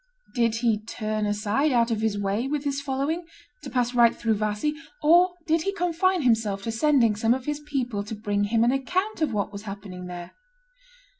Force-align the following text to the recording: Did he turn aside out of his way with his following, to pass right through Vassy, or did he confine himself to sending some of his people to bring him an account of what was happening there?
Did 0.33 0.55
he 0.55 0.83
turn 0.83 1.27
aside 1.27 1.71
out 1.71 1.91
of 1.91 2.01
his 2.01 2.17
way 2.17 2.47
with 2.47 2.63
his 2.63 2.81
following, 2.81 3.27
to 3.61 3.69
pass 3.69 3.93
right 3.93 4.15
through 4.15 4.33
Vassy, 4.33 4.73
or 5.03 5.35
did 5.45 5.61
he 5.61 5.73
confine 5.73 6.23
himself 6.23 6.63
to 6.63 6.71
sending 6.71 7.15
some 7.15 7.35
of 7.35 7.45
his 7.45 7.59
people 7.59 8.03
to 8.05 8.15
bring 8.15 8.45
him 8.45 8.63
an 8.63 8.71
account 8.71 9.21
of 9.21 9.31
what 9.31 9.51
was 9.53 9.61
happening 9.61 10.07
there? 10.07 10.31